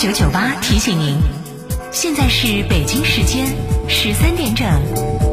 [0.00, 1.18] 九九八提醒您，
[1.92, 3.54] 现在是北京时间
[3.86, 5.29] 十三点整。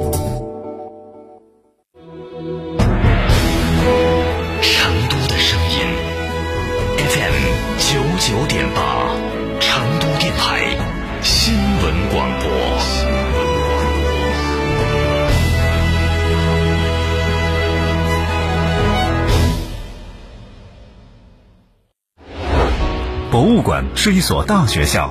[23.47, 25.09] 物馆是一所大学校，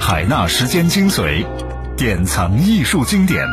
[0.00, 1.46] 海纳时间精髓，
[1.96, 3.46] 典藏艺术经典。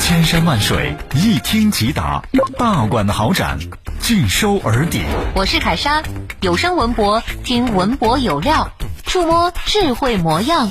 [0.00, 2.22] 千山万水，一听即达，
[2.56, 3.58] 大馆豪展，
[4.00, 5.02] 尽收耳底。
[5.34, 6.02] 我是凯莎，
[6.40, 8.70] 有声文博听文博有料，
[9.04, 10.70] 触摸智慧模样。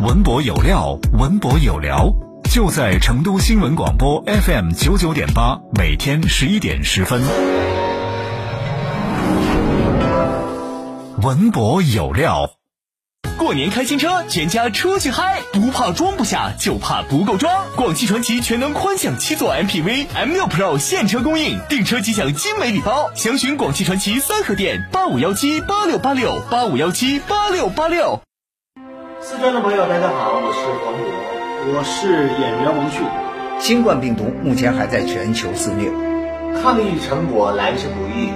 [0.00, 2.08] 文博有料，文博有聊，
[2.52, 7.20] 就在成都新闻广播 FM 九九点八，每天十一点十分。
[11.22, 12.50] 文博有料，
[13.38, 17.64] 过年开新车，全家出去嗨，不怕装不下，就怕不够装。
[17.76, 23.12] 广汽传祺全能宽享七座 MPV M6 Pro 现车供应，订车即享精美礼包。
[23.14, 28.20] 详询广汽传祺三河店八五幺七八六八六八五幺七八六八六。
[29.20, 33.00] 四川的朋友，大家好，我是黄渤，我是演员王迅。
[33.60, 35.88] 新冠病毒目前还在全球肆虐，
[36.60, 38.32] 抗疫成果来之不易，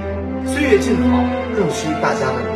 [0.49, 1.25] 岁月静好
[1.57, 2.56] 更需大家的努力。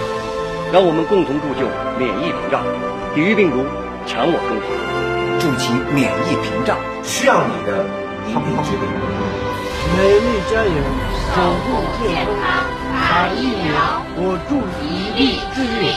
[0.71, 1.67] 让我们共同铸就
[1.99, 2.63] 免疫屏障，
[3.13, 3.57] 抵御病毒，
[4.07, 4.71] 强我中华。
[5.37, 7.83] 筑起免疫屏障，需要你的
[8.29, 8.87] 一臂之力。
[9.97, 10.71] 美丽加油，
[11.35, 12.63] 守护健康，
[12.95, 15.19] 打疫苗，我助一臂
[15.53, 15.91] 之力。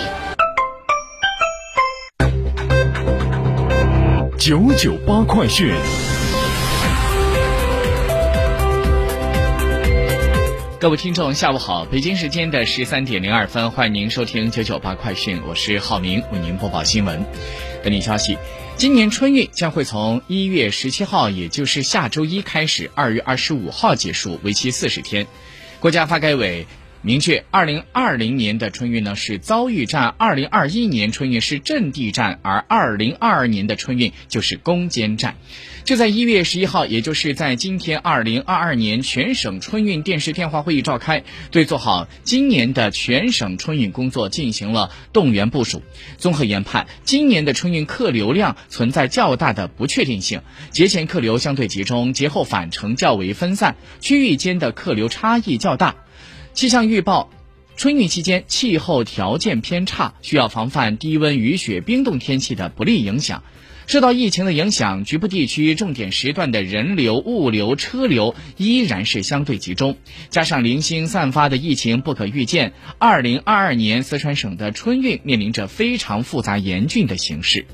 [4.37, 5.73] 九九八快讯。
[10.85, 11.87] 各位听众，下午好！
[11.87, 17.25] 北京时间的十三点零二分，欢迎您收听九九八快讯，我是浩明，为您播报新闻。
[17.83, 18.37] 本地消息：
[18.77, 25.27] 今年春运将会从一月十七号，也就是下周一开始，二月二十五号结束，为期四十天。
[25.81, 26.67] 国家发改委
[27.07, 35.35] 明确，二零二零年的春运呢是遭遇战，二零二一年春运是阵地战，而二零二二年的春运就是攻坚战。
[35.85, 45.83] 就在一月十一号，也就是在今天，二零二二年全省春运电视电话会议召开，对做好今年的全省春运工作进行了动员部署。
[46.17, 55.97] 综合研判，今年的春运客流量存在较大的不确定性，节前客流相对集中，节后返程较为分散，区域间的客流差异较大。
[56.55, 57.29] 气象预报。
[57.77, 63.43] 春运期间气候条件偏差，需要防范低温、雨雪、冰冻天气的不利影响。
[63.89, 69.99] 受到疫情的影响，局部地区重点时段的人流、物流、车流依然是相对集中，
[70.31, 77.67] 加上零星散发的疫情不可预见，二零二二年四川省的春运面临着非常复杂严峻的形势。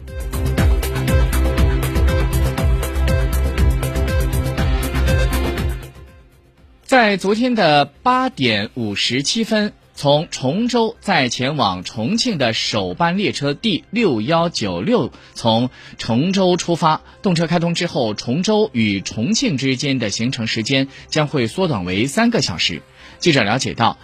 [6.91, 9.73] 在昨天的八点五十七分。
[9.95, 22.83] 从崇州再前往重庆的首班列车 D 六幺九六从崇州出发，动车开通之后，崇州与重庆之间的行程时间将会缩短为三个小时。
[23.21, 23.97] 记者了解到。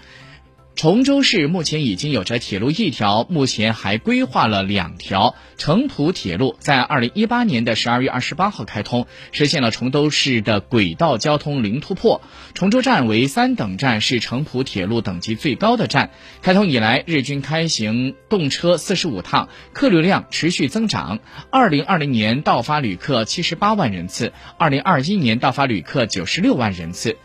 [0.76, 5.34] 崇州市目前已经有着铁路一条，目前还规划了两条。
[5.56, 12.20] 成蒲铁路在二零一八年的十二月二十八号开通，实现了崇州市的轨道交通零突破。
[12.52, 16.10] 崇州站为三等站，是成蒲铁路等级最高的站。
[16.42, 21.20] 开通以来，日均开行动车四十五趟，客流量持续增长。
[21.50, 27.16] 二零二零年到发旅客七十八万人次，二零二一年到发旅客九十六万人次。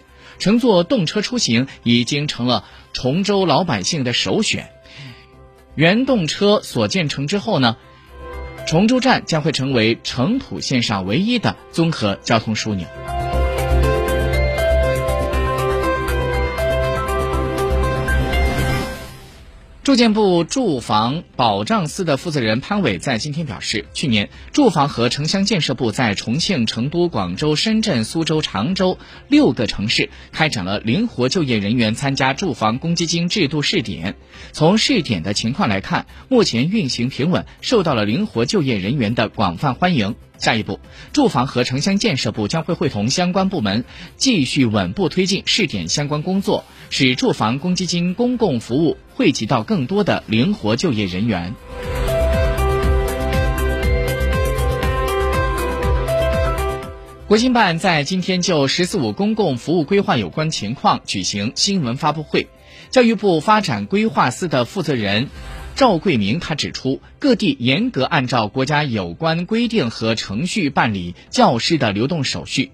[0.42, 4.72] 乘坐动车出行已经成了崇州老百姓的首选。
[5.76, 7.78] 原动车所建成之后呢，
[8.66, 12.88] 崇州站将会成为成蒲线上唯一的综合交通枢纽。
[19.92, 28.98] 住建部住房保障司的负责人潘伟在今天表示，去年住房和城乡建设部在重庆、成都、广州、深圳、苏州、常州
[29.28, 34.16] 六个城市开展了灵活就业人员参加住房公积金制度试点。
[34.54, 40.16] 从试点的情况来看，目前运行平稳，受到了灵活就业人员的广泛欢迎。
[40.38, 40.80] 下一步，
[41.14, 43.86] 住房和城乡建设部将会会同相关部门
[44.16, 51.56] 继续稳步推进试点相关工作，使住房公积金公共服务惠及到更多的灵活就业人员。
[57.28, 62.50] 国新办在今天就“十四五”公共服务规划有关情况举行新闻发布会，
[62.90, 65.30] 教育部发展规划司的负责人。
[65.78, 72.74] 赵桂明他指出，各地严格按照国家有关规定和程序办理教师的流动手续，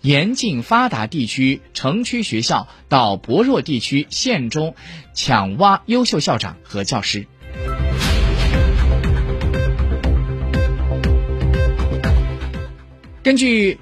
[0.00, 4.74] 严禁发达地区城区学校到薄弱地区县中
[5.14, 7.26] 抢挖优秀校长和教师。
[13.22, 13.78] 根据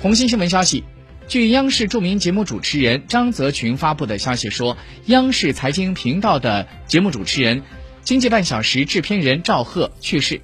[0.00, 0.84] 红星新闻消息，
[1.28, 4.76] 据央视著名节目主持人张泽群发布的消息说，
[5.06, 7.62] 央视财经频道的节目主持人。
[8.02, 10.40] 经济半小时制片人赵贺去世，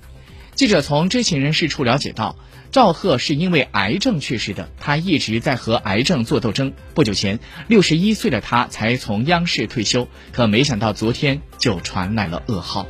[0.55, 2.37] 记者从知情人士处了解到，
[2.71, 4.69] 赵贺是因为癌症去世的。
[4.79, 6.75] 他一直在和癌症做斗争。
[6.95, 12.87] 不久前，六十一岁的他才从央视退休，可没想到昨天就传来了噩耗。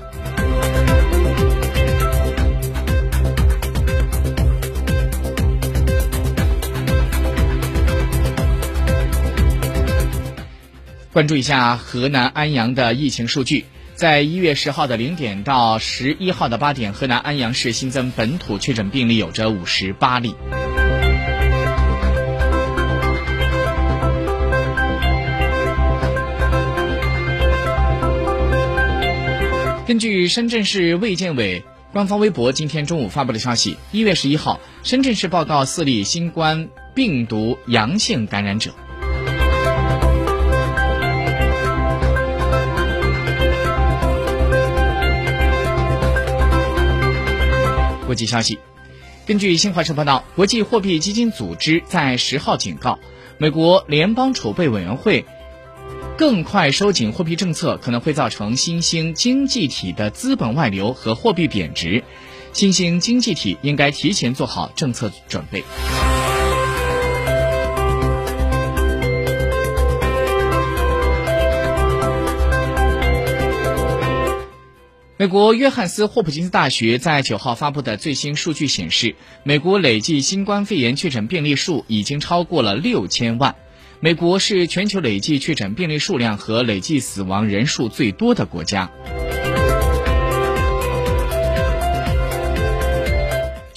[11.13, 13.67] 关注一下河南安阳的疫情数据。
[14.03, 20.35] 在一月十号的零点到十一号的八点，河南安阳市新增本土确诊病例有着五十八例。
[29.87, 31.63] 根据深圳市卫健委
[31.93, 38.75] 官方微博今天中午发布的消息，一月十一号，深圳市报告四例新冠病毒阳性感染者。
[48.13, 48.59] 国际消息，
[49.25, 52.99] 根据新华社报道，国际货币基金组织在十号警告，
[53.39, 55.25] 美国联邦储备委员会
[56.19, 62.05] 更快收紧货币政策可能会造成新兴经济体的资本外流和货币贬值，
[62.53, 65.65] 新兴经济体应该提前做好政策准备。
[75.23, 79.15] 美国约翰斯霍普金斯大学在九号发布的最新数据显示，
[79.45, 83.55] 美国累计新冠肺炎确诊病例数已经超过了六千万。
[84.01, 88.91] 美国是全球累计确诊病例数量和累计死亡人数最多的国家。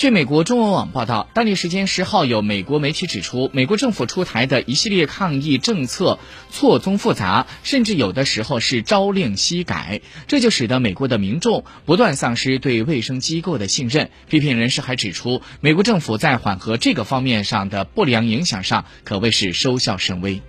[0.06, 6.20] 据美国中文网报道，当地时间十号，有美国媒体指出，美国政府出台的一系列抗疫政策
[6.52, 14.12] 错综复杂，甚至有的时候是朝令夕改，这就使得美国的民众不断丧失对卫生机构的信任。
[14.30, 20.40] 批评人士还指出，美国政府在缓和这个方面上的不良影响上，可谓是收效甚微。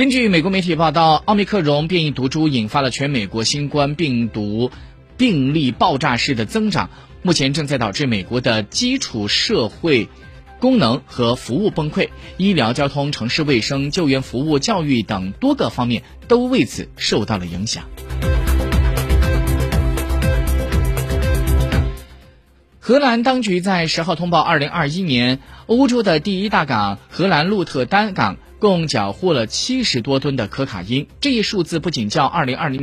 [0.00, 4.70] 根据美国媒体报道，奥密克戎变异毒株引发了全美国新冠病毒
[5.18, 6.88] 病例爆炸式的增长，
[7.20, 10.08] 目前正在导致美国的基础社会
[10.58, 17.84] 功能和服务崩溃，医疗、交通、城市卫生、救援服务、教育等多个方面都为此受到了影响。
[22.78, 28.38] 荷兰当局在十号通报，二零二一年欧洲的第一大港荷兰鹿特丹港。
[28.60, 32.78] 共缴获了七十多吨的可卡因，这一数字不仅较二零二零。